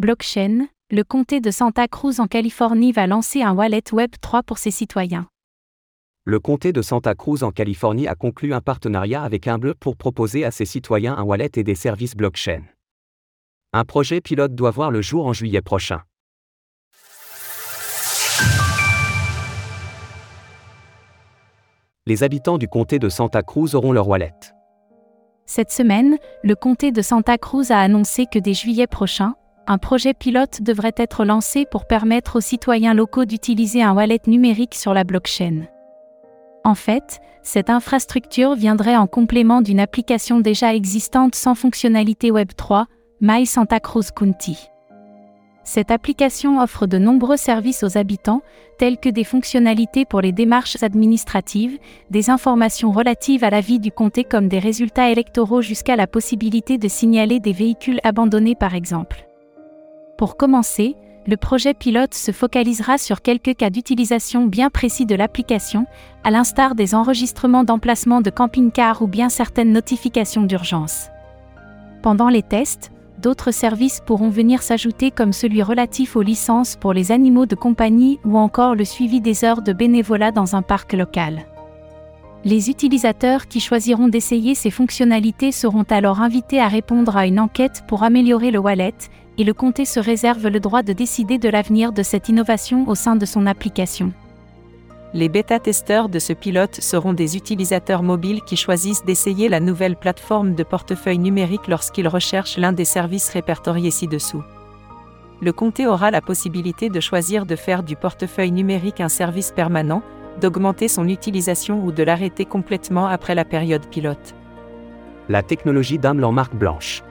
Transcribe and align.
Blockchain, 0.00 0.68
le 0.90 1.04
comté 1.04 1.42
de 1.42 1.50
Santa 1.50 1.86
Cruz 1.86 2.20
en 2.20 2.26
Californie 2.26 2.90
va 2.90 3.06
lancer 3.06 3.42
un 3.42 3.52
wallet 3.52 3.82
Web3 3.90 4.42
pour 4.42 4.56
ses 4.56 4.70
citoyens. 4.70 5.26
Le 6.24 6.40
comté 6.40 6.72
de 6.72 6.80
Santa 6.80 7.14
Cruz 7.14 7.42
en 7.42 7.50
Californie 7.50 8.08
a 8.08 8.14
conclu 8.14 8.54
un 8.54 8.62
partenariat 8.62 9.22
avec 9.22 9.46
Humble 9.46 9.74
pour 9.74 9.98
proposer 9.98 10.46
à 10.46 10.50
ses 10.52 10.64
citoyens 10.64 11.14
un 11.18 11.22
wallet 11.22 11.50
et 11.56 11.64
des 11.64 11.74
services 11.74 12.16
blockchain. 12.16 12.62
Un 13.74 13.84
projet 13.84 14.22
pilote 14.22 14.54
doit 14.54 14.70
voir 14.70 14.90
le 14.90 15.02
jour 15.02 15.26
en 15.26 15.34
juillet 15.34 15.60
prochain. 15.60 16.00
Les 22.06 22.22
habitants 22.22 22.56
du 22.56 22.68
comté 22.68 22.98
de 22.98 23.10
Santa 23.10 23.42
Cruz 23.42 23.74
auront 23.74 23.92
leur 23.92 24.08
wallet. 24.08 24.32
Cette 25.44 25.70
semaine, 25.70 26.16
le 26.42 26.54
comté 26.54 26.90
de 26.90 27.02
Santa 27.02 27.36
Cruz 27.36 27.70
a 27.70 27.80
annoncé 27.80 28.24
que 28.24 28.38
dès 28.38 28.54
juillet 28.54 28.86
prochain, 28.86 29.34
un 29.70 29.78
projet 29.78 30.14
pilote 30.14 30.62
devrait 30.62 30.96
être 30.96 31.24
lancé 31.24 31.64
pour 31.64 31.86
permettre 31.86 32.34
aux 32.34 32.40
citoyens 32.40 32.92
locaux 32.92 33.24
d'utiliser 33.24 33.84
un 33.84 33.94
wallet 33.94 34.18
numérique 34.26 34.74
sur 34.74 34.92
la 34.92 35.04
blockchain. 35.04 35.68
En 36.64 36.74
fait, 36.74 37.20
cette 37.44 37.70
infrastructure 37.70 38.56
viendrait 38.56 38.96
en 38.96 39.06
complément 39.06 39.62
d'une 39.62 39.78
application 39.78 40.40
déjà 40.40 40.74
existante 40.74 41.36
sans 41.36 41.54
fonctionnalité 41.54 42.32
Web3, 42.32 42.86
My 43.20 43.46
Santa 43.46 43.78
Cruz 43.78 44.10
County. 44.12 44.58
Cette 45.62 45.92
application 45.92 46.58
offre 46.58 46.88
de 46.88 46.98
nombreux 46.98 47.36
services 47.36 47.84
aux 47.84 47.96
habitants, 47.96 48.42
tels 48.76 48.98
que 48.98 49.08
des 49.08 49.22
fonctionnalités 49.22 50.04
pour 50.04 50.20
les 50.20 50.32
démarches 50.32 50.82
administratives, 50.82 51.78
des 52.10 52.28
informations 52.28 52.90
relatives 52.90 53.44
à 53.44 53.50
la 53.50 53.60
vie 53.60 53.78
du 53.78 53.92
comté 53.92 54.24
comme 54.24 54.48
des 54.48 54.58
résultats 54.58 55.10
électoraux 55.10 55.62
jusqu'à 55.62 55.94
la 55.94 56.08
possibilité 56.08 56.76
de 56.76 56.88
signaler 56.88 57.38
des 57.38 57.52
véhicules 57.52 58.00
abandonnés 58.02 58.56
par 58.56 58.74
exemple. 58.74 59.29
Pour 60.20 60.36
commencer, 60.36 60.96
le 61.26 61.38
projet 61.38 61.72
pilote 61.72 62.12
se 62.12 62.30
focalisera 62.30 62.98
sur 62.98 63.22
quelques 63.22 63.56
cas 63.56 63.70
d'utilisation 63.70 64.44
bien 64.44 64.68
précis 64.68 65.06
de 65.06 65.14
l'application, 65.14 65.86
à 66.24 66.30
l'instar 66.30 66.74
des 66.74 66.94
enregistrements 66.94 67.64
d'emplacement 67.64 68.20
de 68.20 68.28
camping-car 68.28 69.00
ou 69.00 69.06
bien 69.06 69.30
certaines 69.30 69.72
notifications 69.72 70.42
d'urgence. 70.42 71.08
Pendant 72.02 72.28
les 72.28 72.42
tests, 72.42 72.92
d'autres 73.22 73.50
services 73.50 74.02
pourront 74.04 74.28
venir 74.28 74.62
s'ajouter 74.62 75.10
comme 75.10 75.32
celui 75.32 75.62
relatif 75.62 76.16
aux 76.16 76.22
licences 76.22 76.76
pour 76.76 76.92
les 76.92 77.12
animaux 77.12 77.46
de 77.46 77.54
compagnie 77.54 78.20
ou 78.26 78.36
encore 78.36 78.74
le 78.74 78.84
suivi 78.84 79.22
des 79.22 79.42
heures 79.46 79.62
de 79.62 79.72
bénévolat 79.72 80.32
dans 80.32 80.54
un 80.54 80.60
parc 80.60 80.92
local. 80.92 81.46
Les 82.44 82.70
utilisateurs 82.70 83.48
qui 83.48 83.60
choisiront 83.60 84.08
d'essayer 84.08 84.54
ces 84.54 84.70
fonctionnalités 84.70 85.52
seront 85.52 85.84
alors 85.90 86.22
invités 86.22 86.58
à 86.58 86.68
répondre 86.68 87.16
à 87.16 87.26
une 87.26 87.38
enquête 87.38 87.84
pour 87.86 88.02
améliorer 88.02 88.50
le 88.50 88.58
wallet, 88.58 88.94
et 89.36 89.44
le 89.44 89.52
comté 89.52 89.84
se 89.84 90.00
réserve 90.00 90.48
le 90.48 90.58
droit 90.58 90.82
de 90.82 90.94
décider 90.94 91.36
de 91.36 91.50
l'avenir 91.50 91.92
de 91.92 92.02
cette 92.02 92.30
innovation 92.30 92.88
au 92.88 92.94
sein 92.94 93.14
de 93.14 93.26
son 93.26 93.46
application. 93.46 94.12
Les 95.12 95.28
bêta-testeurs 95.28 96.08
de 96.08 96.18
ce 96.18 96.32
pilote 96.32 96.76
seront 96.76 97.12
des 97.12 97.36
utilisateurs 97.36 98.02
mobiles 98.02 98.42
qui 98.42 98.56
choisissent 98.56 99.04
d'essayer 99.04 99.48
la 99.48 99.60
nouvelle 99.60 99.96
plateforme 99.96 100.54
de 100.54 100.62
portefeuille 100.62 101.18
numérique 101.18 101.68
lorsqu'ils 101.68 102.08
recherchent 102.08 102.56
l'un 102.56 102.72
des 102.72 102.84
services 102.86 103.28
répertoriés 103.28 103.90
ci-dessous. 103.90 104.42
Le 105.42 105.52
comté 105.52 105.86
aura 105.86 106.10
la 106.10 106.20
possibilité 106.20 106.88
de 106.90 107.00
choisir 107.00 107.44
de 107.44 107.56
faire 107.56 107.82
du 107.82 107.96
portefeuille 107.96 108.52
numérique 108.52 109.00
un 109.00 109.08
service 109.08 109.50
permanent, 109.50 110.02
d'augmenter 110.38 110.88
son 110.88 111.08
utilisation 111.08 111.82
ou 111.84 111.92
de 111.92 112.02
l'arrêter 112.02 112.44
complètement 112.44 113.06
après 113.06 113.34
la 113.34 113.44
période 113.44 113.86
pilote. 113.86 114.34
La 115.28 115.42
technologie 115.42 115.98
d'âme 115.98 116.22
en 116.24 116.32
marque 116.32 116.54
blanche. 116.54 117.02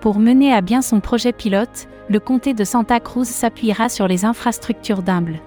Pour 0.00 0.18
mener 0.18 0.52
à 0.52 0.60
bien 0.60 0.82
son 0.82 1.00
projet 1.00 1.32
pilote, 1.32 1.88
le 2.08 2.20
comté 2.20 2.54
de 2.54 2.64
Santa 2.64 3.00
Cruz 3.00 3.26
s'appuiera 3.26 3.88
sur 3.88 4.08
les 4.08 4.24
infrastructures 4.24 5.02
d'Humble. 5.02 5.40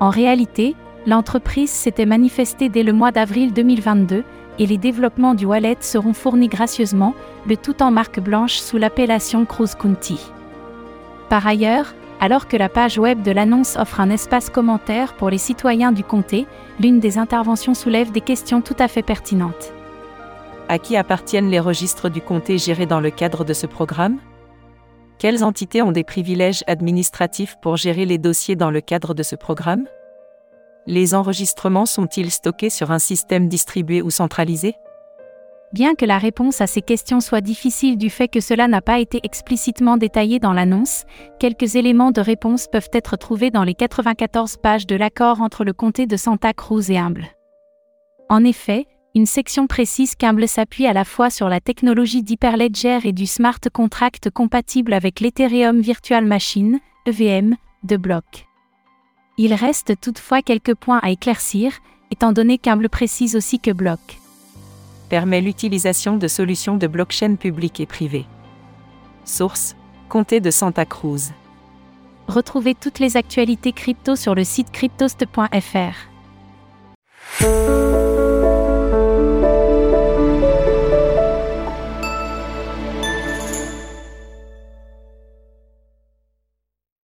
En 0.00 0.10
réalité, 0.10 0.74
l'entreprise 1.06 1.70
s'était 1.70 2.06
manifestée 2.06 2.68
dès 2.68 2.82
le 2.82 2.92
mois 2.92 3.12
d'avril 3.12 3.52
2022 3.52 4.24
et 4.58 4.66
les 4.66 4.78
développements 4.78 5.34
du 5.34 5.46
wallet 5.46 5.76
seront 5.80 6.12
fournis 6.12 6.48
gracieusement, 6.48 7.14
le 7.46 7.56
tout 7.56 7.82
en 7.82 7.90
marque 7.90 8.20
blanche 8.20 8.56
sous 8.56 8.78
l'appellation 8.78 9.44
Cruz 9.46 9.74
County. 9.78 10.20
Par 11.28 11.46
ailleurs, 11.46 11.94
alors 12.22 12.46
que 12.46 12.56
la 12.56 12.68
page 12.68 13.00
web 13.00 13.20
de 13.22 13.32
l'annonce 13.32 13.74
offre 13.74 13.98
un 13.98 14.08
espace 14.08 14.48
commentaire 14.48 15.14
pour 15.14 15.28
les 15.28 15.38
citoyens 15.38 15.90
du 15.90 16.04
comté, 16.04 16.46
l'une 16.78 17.00
des 17.00 17.18
interventions 17.18 17.74
soulève 17.74 18.12
des 18.12 18.20
questions 18.20 18.60
tout 18.60 18.76
à 18.78 18.86
fait 18.86 19.02
pertinentes. 19.02 19.72
À 20.68 20.78
qui 20.78 20.96
appartiennent 20.96 21.50
les 21.50 21.58
registres 21.58 22.08
du 22.08 22.20
comté 22.20 22.58
gérés 22.58 22.86
dans 22.86 23.00
le 23.00 23.10
cadre 23.10 23.44
de 23.44 23.52
ce 23.52 23.66
programme? 23.66 24.18
Quelles 25.18 25.42
entités 25.42 25.82
ont 25.82 25.90
des 25.90 26.04
privilèges 26.04 26.62
administratifs 26.68 27.56
pour 27.60 27.76
gérer 27.76 28.06
les 28.06 28.18
dossiers 28.18 28.54
dans 28.54 28.70
le 28.70 28.80
cadre 28.80 29.14
de 29.14 29.24
ce 29.24 29.34
programme? 29.34 29.88
Les 30.86 31.16
enregistrements 31.16 31.86
sont-ils 31.86 32.30
stockés 32.30 32.70
sur 32.70 32.92
un 32.92 33.00
système 33.00 33.48
distribué 33.48 34.00
ou 34.00 34.10
centralisé? 34.10 34.76
Bien 35.72 35.94
que 35.94 36.04
la 36.04 36.18
réponse 36.18 36.60
à 36.60 36.66
ces 36.66 36.82
questions 36.82 37.20
soit 37.20 37.40
difficile 37.40 37.96
du 37.96 38.10
fait 38.10 38.28
que 38.28 38.40
cela 38.40 38.68
n'a 38.68 38.82
pas 38.82 38.98
été 38.98 39.20
explicitement 39.22 39.96
détaillé 39.96 40.38
dans 40.38 40.52
l'annonce, 40.52 41.04
quelques 41.40 41.76
éléments 41.76 42.10
de 42.10 42.20
réponse 42.20 42.66
peuvent 42.70 42.90
être 42.92 43.16
trouvés 43.16 43.50
dans 43.50 43.64
les 43.64 43.74
94 43.74 44.58
pages 44.58 44.86
de 44.86 44.96
l'accord 44.96 45.40
entre 45.40 45.64
le 45.64 45.72
comté 45.72 46.06
de 46.06 46.18
Santa 46.18 46.52
Cruz 46.52 46.90
et 46.90 46.98
Humble. 46.98 47.26
En 48.28 48.44
effet, 48.44 48.86
une 49.14 49.24
section 49.24 49.66
précise 49.66 50.14
qu'Humble 50.14 50.46
s'appuie 50.46 50.86
à 50.86 50.92
la 50.92 51.04
fois 51.06 51.30
sur 51.30 51.48
la 51.48 51.60
technologie 51.60 52.22
d'Hyperledger 52.22 53.00
et 53.04 53.12
du 53.12 53.26
smart 53.26 53.60
contract 53.72 54.28
compatible 54.28 54.92
avec 54.92 55.20
l'Ethereum 55.20 55.80
Virtual 55.80 56.24
Machine, 56.24 56.80
EVM, 57.06 57.56
de 57.82 57.96
Block. 57.96 58.46
Il 59.38 59.54
reste 59.54 59.98
toutefois 60.02 60.42
quelques 60.42 60.74
points 60.74 61.00
à 61.02 61.10
éclaircir, 61.10 61.72
étant 62.10 62.32
donné 62.32 62.58
qu'Humble 62.58 62.90
précise 62.90 63.36
aussi 63.36 63.58
que 63.58 63.70
Block 63.70 64.21
permet 65.12 65.42
l'utilisation 65.42 66.16
de 66.16 66.26
solutions 66.26 66.78
de 66.78 66.86
blockchain 66.86 67.34
publiques 67.34 67.80
et 67.80 67.84
privées. 67.86 68.24
Source 69.26 69.76
Comté 70.08 70.40
de 70.40 70.50
Santa 70.50 70.86
Cruz. 70.86 71.32
Retrouvez 72.28 72.74
toutes 72.74 72.98
les 72.98 73.18
actualités 73.18 73.72
crypto 73.72 74.16
sur 74.16 74.34
le 74.34 74.42
site 74.42 74.70
cryptost.fr. 74.70 76.11